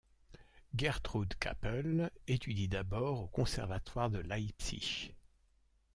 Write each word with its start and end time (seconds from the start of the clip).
Gertrud 0.73 1.31
Kappel 1.39 2.09
étudie 2.27 2.67
d'abord 2.67 3.21
au 3.21 3.27
conservatoire 3.27 4.09
de 4.09 4.17
Leipzig. 4.17 5.13